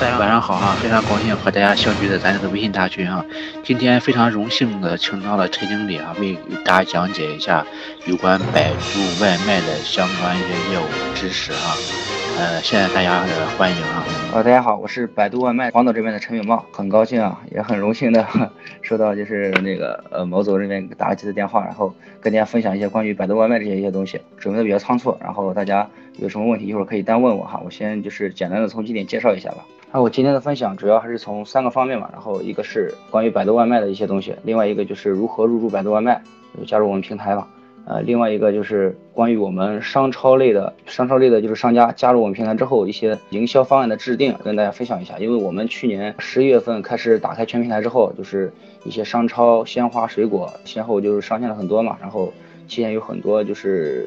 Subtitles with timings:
[0.00, 3.24] 晚上好哈，非常高兴和大家相聚在咱这个微信大群啊。
[3.64, 7.66] 今天非常荣幸的请到了陈经理啊，为大家讲解一下
[8.06, 10.84] 有关百度外卖的相关一些业务
[11.14, 12.27] 知识啊。
[12.38, 14.04] 呃，现在大家的欢迎啊。
[14.32, 18.24] 呃，大家好，我是百度外卖黄岛这边的陈永茂，很高兴啊，也很荣幸的
[18.80, 29.66] 收到就是那个呃毛总这边打了几次电话，然后跟大家分享一些关于百度外卖这些一些东西，准备的比较仓促，然后大家有什么问题一会儿可以单问我哈，我先就是简单的从几点介绍一下吧。
[29.90, 36.22] 那我今天的分享主要还是从三个方面嘛，然后一个是关于百度外卖的一些东西，另外一个就是如何入驻百度外卖，
[36.68, 37.48] 加入我们平台嘛。
[37.90, 45.18] 呃，另外一个就是关于我们商超类的，商超类的就是商家加入我们平台之后一些营销方案的制定，跟大家分享一下。
[45.18, 48.52] 因为我们去年十一月份开始打开全平台之后，就是
[48.84, 52.30] 一些商超鲜花水果先后就是上线了很多嘛，然后
[52.66, 54.06] 期间有很多就是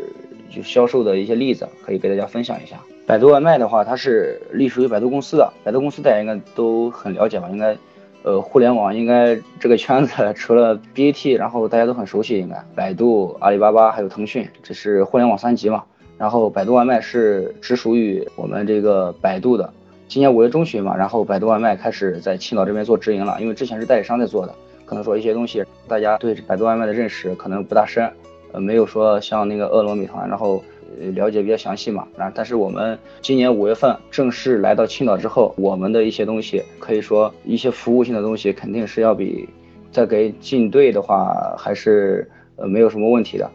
[0.51, 2.77] 就销售的一些例子可以给大家分享一下。
[3.07, 7.49] 百度外卖的话，它是隶属于百度公司的，百度公司大家应该都很了解吧？
[7.51, 7.75] 应该。
[8.23, 15.83] 呃，互联网应该这个圈子 除了 BAT，然后大家都很熟悉，应该百度、阿里巴巴还有腾讯，这是互联网三级嘛。
[16.17, 19.73] 然后百度外卖是直属于我们这个百度的。
[20.07, 24.53] 今年五月中旬嘛，然后百度外卖开始在青岛这边做直营了，因为之前是代理商在做的，
[24.85, 28.07] 可能说一些东西大家对百度外卖的认识可能不大深，
[28.51, 30.63] 呃，没有说像那个饿了么、美团，然后。
[30.99, 39.47] 呃了解比较详细嘛，然后，但是我们今年五月份正式来到青岛之后，我们的一些东西，可以说一些服务性的东西，肯定是要比
[39.91, 43.49] 在给进队的话，还是呃没有什么问题的。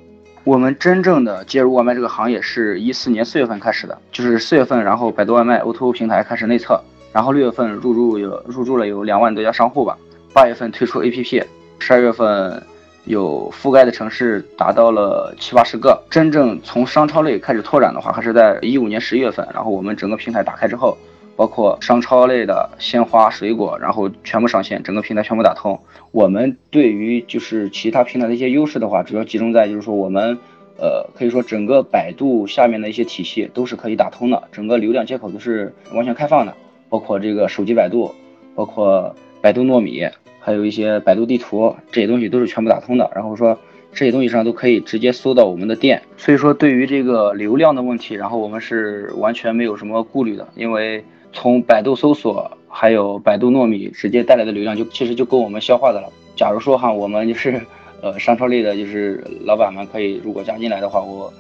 [0.45, 6.81] 我们真正的介入外卖这个行业是一四年四月份开始的，就是四月份，然后百度外卖 O2O 平台开始内测，
[7.13, 9.99] 然后六月份入驻有入驻了有两万多家商户吧，
[10.33, 11.45] 八月份推出 APP，
[11.79, 12.63] 十二月份。
[13.07, 16.01] 有覆盖的城市达到了七八十个。
[16.11, 19.49] 真正从商超类开始拓展的话，还是在一五年十一月份。
[19.55, 20.97] 然后我们整个平台打开之后，
[21.35, 25.79] 包括商超类的鲜花、水果，然后全部上线，整个平台全部打通。
[26.11, 30.39] 我们对于就是其他平台的一些优势的话，主要集中在就是说我们，
[30.79, 36.55] 呃，可以说整个百度下面的一些体系都是可以打通的，整个流量接口都是完全开放的，
[36.89, 38.15] 包括这个手机百度，
[38.55, 40.09] 包括百度糯米。
[40.47, 43.59] 还有一些百度地图这些东西都是全部打通的，然后说
[43.93, 56.09] 这些东西上都可以直接搜到我们的店，所以说对于这个流量的问题，然后我们是完全没有什么顾虑的，因为从百度搜索还有百度糯米直接带来的流量就其实就够我们消化的了。
[56.37, 57.61] 假如说哈，我们就是
[58.01, 61.33] 呃商超类的，就是老板们可以如果加进来的话，我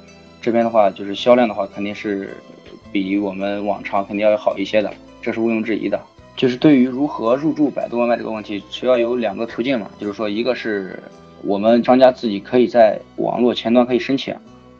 [0.42, 2.36] 这边的话就是销量的话肯定是
[2.90, 4.92] 比我们往常肯定要好一些的，
[5.22, 6.00] 这是毋庸置疑的。
[6.36, 11.02] 就是对于如何入驻百度外卖这个问题，主要有两个途径嘛，就是说一个是
[11.42, 14.36] 我们商家自己可以在网络前端可以申请，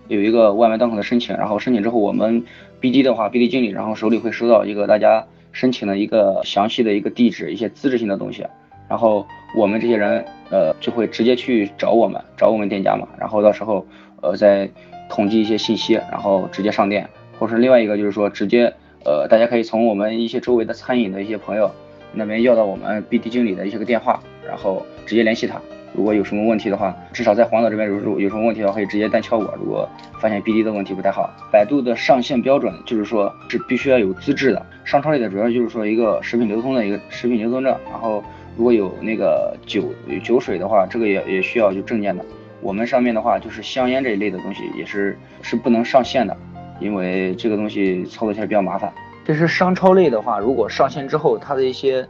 [0.09, 2.45] 有一个外卖档口的申请，然后申请之后我们
[2.79, 8.47] BD 的话，BD 经理然后手里会收到一个大家申请的一个详细的一个地址，一些资质性的东西，
[8.87, 13.87] 然后我们这些人呃就会直接去找我们，找我们店家嘛，然后到时候
[14.21, 14.69] 呃再
[15.09, 18.71] 统计一些信息，然后直接上店，或是另外一个就是说直接。
[19.07, 21.71] 呃，大家可以从我们一些周围的餐饮的一些朋友
[22.13, 25.61] 那边要到我们 BD 经理的一些个电话，然后直接联系他。
[25.95, 29.55] 如果有什么问题的话，至少在黄岛这边，如果有什么问题的话，可以直接单敲我。
[29.59, 29.89] 如果
[30.21, 34.67] 发现 BD 的问题不太好，百度的上线标准就是说是必须要有资质的。
[34.85, 38.25] 商超类的主要就是说一个食品流通的一个食品流通证，然后
[38.57, 39.85] 如果有那个酒
[40.25, 42.25] 酒水的话，这个也也需要有证件的。
[42.61, 46.37] 我们上面的话就是香烟这一类的东西也是是不能上线的。
[46.81, 48.93] 因为这个东西操作起来比较麻烦。
[49.25, 52.07] 这是商超类的话，如果上线之后，它的一些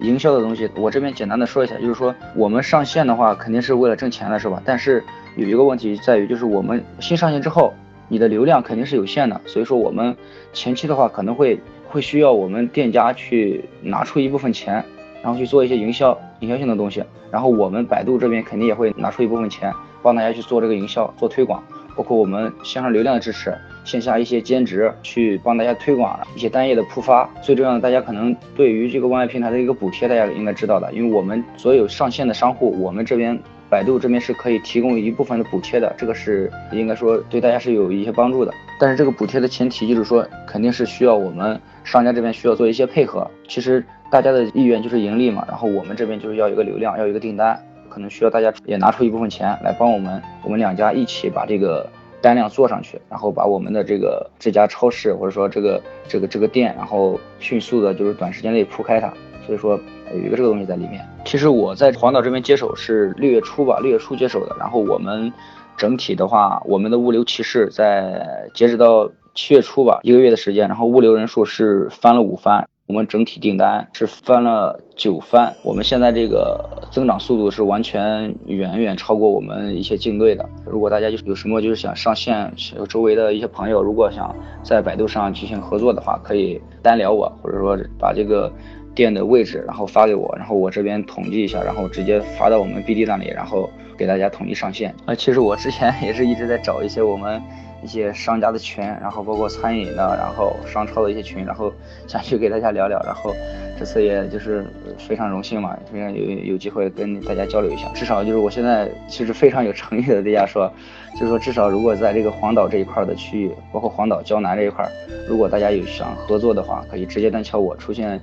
[0.00, 4.62] 营销的东西，我这边简单的说一下，就是说我们上线的话，肯定是为了挣钱的，是吧？
[4.64, 5.02] 但是
[5.36, 7.72] 有一个问题在于，就是我们新上线之后，
[8.08, 10.14] 你的流量肯定是有限的，所以说我们
[10.52, 11.58] 前期的话可能会
[11.88, 14.84] 会需要我们店家去拿出一部分钱，
[15.22, 19.72] 然后去做一些营销营销性的东西，然后我们百度这边肯定也会拿出一部分钱，
[20.02, 21.62] 帮大家去做这个营销做推广。
[21.96, 23.52] 包括我们线上流量的支持，
[23.84, 27.28] 线下一些兼职去帮大家推广一些单页的铺发。
[27.42, 33.36] 最重要的，大家可能对于这个外卖平台的一个补贴，大家应该知道的，因为我们所有上线的商户，我们这边
[33.68, 38.54] 百度这边是可以提供一部分的补贴的，这个是应该说对大家是有一些帮助的。
[38.78, 43.28] 但是这个补贴的前提就是说，肯定是需要我们商家这边需要做一些配合。
[43.48, 47.60] 其实大家的意愿就是盈利嘛，然后我们这边就是要一个流量，要一个订单。
[47.88, 51.88] 可能需要大家也拿出一部分钱来帮我们，我们两家一起把这个
[52.20, 59.12] 单量做上去，然后把我们的这个这家超市或者说这个这个这个店，然后迅速的就是短时间内铺开它。
[59.46, 59.80] 所以说
[60.12, 61.02] 有一个这个东西在里面。
[61.24, 64.54] 其实我在黄岛这边接手是六月初吧，六月初接手的。
[64.58, 65.32] 然后我们
[65.76, 72.68] 整体的话，我们的物流骑士在截止到七月初吧，一个月的时间，然后物流人数是翻了五番。
[72.88, 80.48] 我们整体订单是翻了九番，我们现在这个增长速度是完全远远超过我们一些竞对的。
[80.64, 88.50] 如果大家就有什么就是想上线，有周围的一些朋友，如果想在百度上进行合作的话，可以单聊我，或者说把这个。
[88.94, 94.92] 店的位置，然后发给我，然后我这边统计一下，然后直接发到我们 BD 那里，然后给大家统一上线。
[95.04, 97.40] 啊，其实我之前也是一直在找一些我们
[97.82, 101.72] 一些商家的群，然后包括餐饮的，然后商超的一些群，然后
[102.06, 103.00] 想去给大家聊聊。
[103.04, 103.34] 然后
[103.78, 104.66] 这次也就是
[104.98, 106.22] 非常荣幸嘛，非常有
[106.52, 107.88] 有机会跟大家交流一下。
[107.94, 110.70] 至少就是我现在其实非常有诚意的对大家说，
[111.14, 114.88] 就是说至少如果在这个黄岛这一块的区域，包括黄岛胶南这一块，
[115.28, 118.20] 如果大家有想合作的话，可以直接单敲我出现。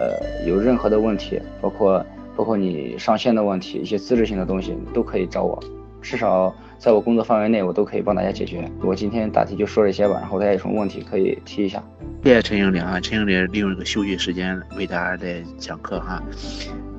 [0.00, 0.12] 呃，
[0.46, 2.06] 有任何的问题，包括
[2.36, 5.60] 包括你上线的问题，一些资质性的东西，都可以找我。
[6.00, 8.70] 至少在我工作范围内，我都可以帮大家解决。
[8.80, 11.82] 我今天答题就说这些吧，然后大家有什么问题可以提一下。
[12.22, 16.22] 谢谢陈经理啊，陈经理利用这个休息时间为大家在讲课哈。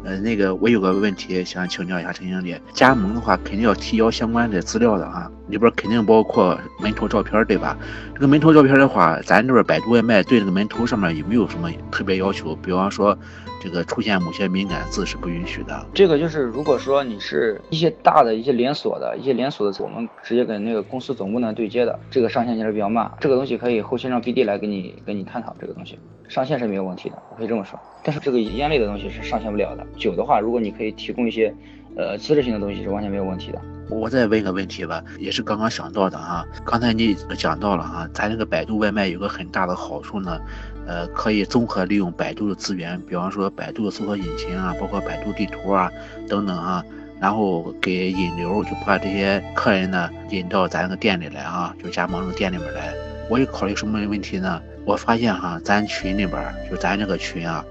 [0.04, 7.78] 呃，那个我有个问题想请教一下陈经理，加盟的话肯定要提交相关的资料的哈，里边肯定包括门头照片对吧？
[8.14, 12.56] 这个门头照片的话，咱这边百度外卖对这个门头上面有没有什么特别要求？
[12.56, 13.18] 比方说。
[13.62, 15.86] 这个出现某些敏感字是不允许的。
[15.94, 23.12] 这个就是，如果说你是一些大的一些连锁的一些连锁的，我们直接跟那个公司总部呢对接的，这个上线其实比较慢。
[23.20, 26.00] 这个东西可以后期让 BD 来跟你跟你探讨这个东西，
[26.30, 27.78] 上线是没有问题的，我可以这么说。
[28.02, 29.86] 但是这个烟类的东西是上线不了的。
[29.98, 31.54] 酒的话，如果你可以提供一些
[31.98, 33.62] 呃资质性的东西，是完全没有问题的。
[33.90, 36.46] 我再问个问题吧，也是刚刚想到的哈。
[36.64, 40.40] 刚才你讲到了哈，咱这个百度外卖有个很大的好处呢。
[40.88, 45.92] 呃，可以综合利用百度的资源，比方说百度的搜索引擎啊，包括百度地图啊
[46.28, 46.84] 等等啊，
[47.20, 52.92] 然后给引流，就把这些客人呢引到咱这个店里来啊，就加盟这个店里面来。
[53.30, 54.60] 我有考虑什么问题呢？
[54.84, 57.64] 我发现哈，咱群里边就咱这个群啊，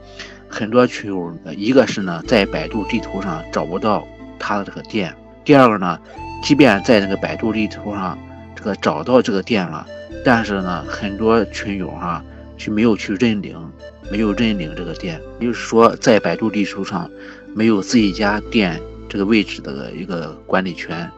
[0.48, 4.06] 很多群友，一个是呢在百度地图上找不到
[4.38, 5.12] 他的这个店，
[5.48, 5.98] 第二个呢，
[6.42, 8.18] 即便在那个百度地图上
[8.54, 9.86] 这个找到这个店了，
[10.22, 12.22] 但是呢，很多群友哈。
[12.58, 13.56] 去没有去认领，
[14.10, 17.10] 没有认领这个店，也就是说在百度地图上
[17.54, 18.78] 没有自己家店
[19.08, 21.10] 这个位置的一个管理权，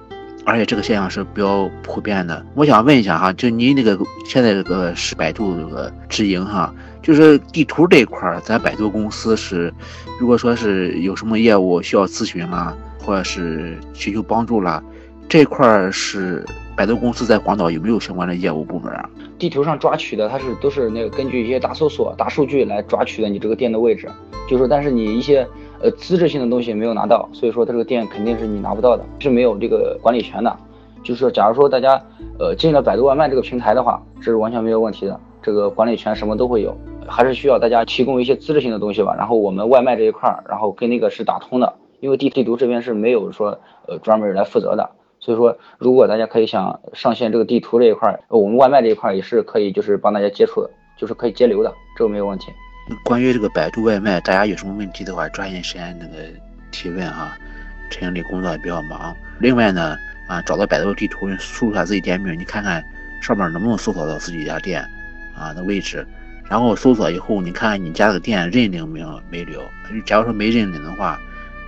[0.44, 2.44] 而且这个现象是比较普遍的。
[2.55, 3.99] 我想问一下哈，就您那个
[4.29, 6.73] 现在这个是百度这个直营哈，
[7.03, 9.75] 就是地图这一块儿，咱百度公司是，
[10.21, 12.76] 如果说是有什么业务需要咨询啦，
[13.11, 14.81] 或者是寻求帮助啦，
[15.29, 16.45] 这块是。
[16.77, 19.11] 百度公司在广岛有没有相关的业务部门啊？
[19.39, 24.09] 地图上抓取的，它是都是那个根据一些大搜索、大数据来抓取的你这个店的位置，
[24.49, 25.47] 就是但是你一些
[25.83, 30.57] 呃资质性的东西没有拿到，所以说它这个店肯定是你拿不到的，是没有这个管理权的。
[31.03, 32.01] 就是，假如说大家
[32.39, 36.75] 呃进了百度外卖这个平台的话，这是完全没有问题的，这个管理权什么都会有，
[37.07, 39.15] 还是需要大家提供一些资质性的东西吧。
[39.19, 44.91] 然后我们外卖这一块儿，然后跟那个是打通的，因为地地图这边是没有说呃专门来负责的。
[45.23, 52.47] 所以说，如果大家可以想上线这个地图这一块，我们外卖这一块也是可以，就是帮大家接触的，就是可以接流的，这个没有问题。
[53.05, 56.25] 关于这个百度外卖，大家有什么问题的话，抓紧时间那个
[56.70, 57.37] 提问哈。
[57.91, 59.14] 陈经理工作也比较忙。
[59.41, 59.94] 另外呢，
[60.26, 62.82] 啊，找到百度地图，输入下自己店名，你看看
[63.20, 64.82] 上面能不能搜索到自己家店
[65.37, 66.06] 啊的位置。
[66.49, 69.61] 然后搜索以后，你看看你家的店认领没有没留？
[70.07, 71.21] 假如说没认领的话，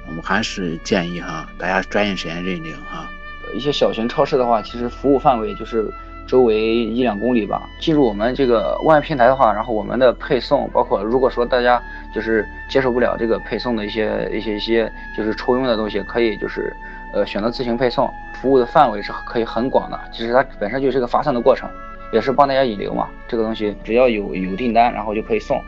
[0.07, 3.09] 我们还是建议哈，大家抓紧时间认领哈。
[3.55, 5.93] 一些小型超市的话，其实服务范围就是
[6.27, 7.69] 周围一两公里吧。
[7.81, 11.83] 进入我们这个外卖平台的话，然后我们的配送，包括如果说大家
[12.15, 16.75] 就是接受不了这个配送的一些一些一些就是抽佣的东西，可以就是
[17.13, 18.11] 呃选择自行配送。
[18.41, 21.71] 服务的范围是可以很广的，其实它本身就是一个发散的过程，
[22.13, 23.09] 也是帮大家引流嘛。
[23.29, 25.63] 这个东西只要有有订单，然后就可以送。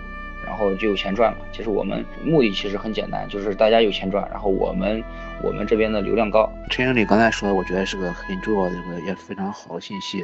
[0.47, 1.39] 然后就有钱赚了。
[1.53, 5.03] 其实我们目的其实很简单，就是大家有钱赚，然后我们
[5.43, 6.51] 我们这边的流量高。
[6.71, 10.23] 陈经理刚才说，我觉得是个很重要的这个也非常好的信息，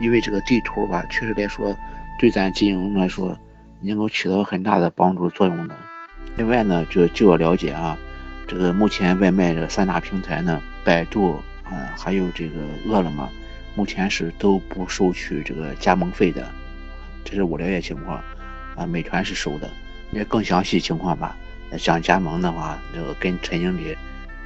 [0.00, 1.74] 因为这个地图吧，确实来说
[2.18, 3.36] 对咱经营来说
[3.80, 5.74] 能够起到很大的帮助作用的。
[6.36, 7.96] 另外呢，就就我了解啊，
[8.46, 13.28] 这个目前外卖这三大平台呢，百度啊，还有这个饿了么，
[13.74, 16.46] 目前是都不收取这个加盟费的，
[17.24, 18.22] 这是我了解情况。
[18.76, 19.68] 啊，美团是收的，
[20.10, 21.36] 那更详细情况吧。
[21.78, 23.96] 想加盟的话，就跟陈经理，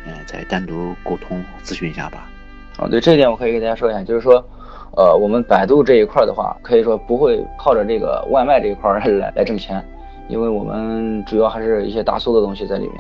[0.07, 2.29] 嗯，再单独沟通咨询一下吧。
[2.79, 4.43] 哦，对，这一点我可以给大家说一下，就是说，
[4.97, 9.85] 呃，我们百度这一块的话，可以说不会靠着这个外卖这一块来来挣钱，
[10.29, 12.95] 因为我们主要还是一些大搜的东西在里面。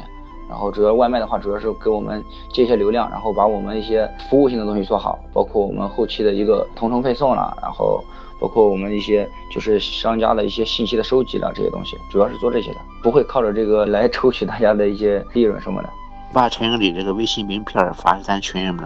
[0.50, 2.22] 然后主要外卖的话，主要是给我们
[2.52, 8.02] 接一些流量，然后把我们一些服务性的东西做好，包括我们后期的一个同城配送了，然后
[8.40, 15.90] 包括我们一些就是商家的一些信息的收集了这些东西，主要是做这些的，不会靠着这个来抽取大家的一些利润什么的。
[16.32, 18.85] 把陈经理这个微信名片发给咱群里面，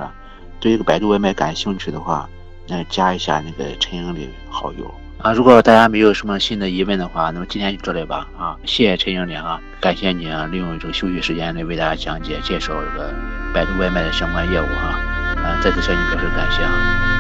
[0.59, 2.29] 对这个百度外卖感兴趣的话，
[2.67, 4.93] 那加一下那个陈经理好友。
[5.19, 8.27] 啊，如果大家没有什么新的疑问的话，那么今天就这里吧。
[8.37, 13.15] 啊，谢谢陈经理啊，感谢你啊，利用这个休息时间来为大家讲解介绍这个
[13.55, 14.99] 百度外卖的相关业务哈。
[15.43, 17.14] 啊，再次向你表示感谢啊。